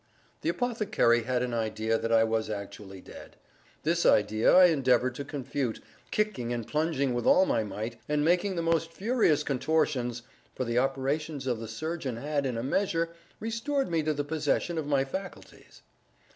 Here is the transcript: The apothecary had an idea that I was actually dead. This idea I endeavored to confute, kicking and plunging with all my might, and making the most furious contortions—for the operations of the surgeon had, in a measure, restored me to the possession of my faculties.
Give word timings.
The 0.41 0.49
apothecary 0.49 1.21
had 1.25 1.43
an 1.43 1.53
idea 1.53 1.95
that 1.95 2.11
I 2.11 2.23
was 2.23 2.49
actually 2.49 3.01
dead. 3.01 3.35
This 3.83 4.03
idea 4.03 4.51
I 4.51 4.65
endeavored 4.65 5.13
to 5.13 5.23
confute, 5.23 5.79
kicking 6.09 6.51
and 6.51 6.65
plunging 6.67 7.13
with 7.13 7.27
all 7.27 7.45
my 7.45 7.63
might, 7.63 7.97
and 8.09 8.25
making 8.25 8.55
the 8.55 8.63
most 8.63 8.91
furious 8.91 9.43
contortions—for 9.43 10.63
the 10.65 10.79
operations 10.79 11.45
of 11.45 11.59
the 11.59 11.67
surgeon 11.67 12.17
had, 12.17 12.47
in 12.47 12.57
a 12.57 12.63
measure, 12.63 13.09
restored 13.39 13.91
me 13.91 14.01
to 14.01 14.13
the 14.15 14.23
possession 14.23 14.79
of 14.79 14.87
my 14.87 15.05
faculties. 15.05 15.83